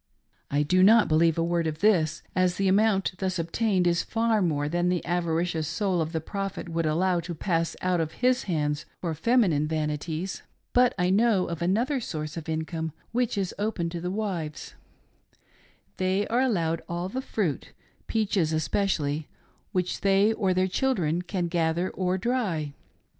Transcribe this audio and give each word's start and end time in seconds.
I 0.49 0.63
do 0.63 0.81
not 0.81 1.07
believe 1.07 1.37
a 1.37 1.43
word 1.43 1.67
of 1.67 1.77
this,, 1.77 2.23
as 2.35 2.55
the 2.55 2.67
amount 2.67 3.11
thus 3.19 3.37
obtained 3.37 3.85
is 3.85 4.01
far 4.01 4.41
more 4.41 4.67
than 4.67 4.89
the 4.89 5.05
avaricious 5.05 5.67
soul 5.67 6.01
of 6.01 6.11
the 6.11 6.19
Prophet 6.19 6.67
would 6.67 6.87
allow 6.87 7.19
to 7.19 7.35
pass 7.35 7.75
out 7.83 8.01
of 8.01 8.13
his 8.13 8.45
hands 8.45 8.87
for 8.99 9.13
feminine 9.13 9.67
vanities. 9.67 10.41
But 10.73 10.95
I 10.97 11.11
know 11.11 11.45
of 11.45 11.61
another 11.61 11.99
source 11.99 12.35
of 12.35 12.49
income 12.49 12.93
which 13.11 13.37
is 13.37 13.51
INSIDE 13.51 13.57
THE 13.57 13.63
LION 13.63 13.73
HOUSE. 14.47 14.73
393 15.99 16.27
open 16.27 16.27
to 16.27 16.27
the 16.27 16.27
wives. 16.27 16.27
They 16.27 16.27
are 16.33 16.41
allowed 16.41 16.81
all 16.89 17.07
the 17.07 17.21
fruit— 17.21 17.73
peaches 18.11 18.51
especially— 18.51 19.27
which 19.71 20.01
they 20.01 20.33
or 20.33 20.51
their 20.55 20.65
children^ 20.65 21.27
can 21.27 21.45
gather 21.47 21.91
or 21.91 22.17
dry. 22.17 22.73